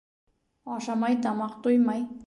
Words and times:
Ашамай 0.77 1.21
тамаҡ 1.27 1.57
туймай 1.67 2.09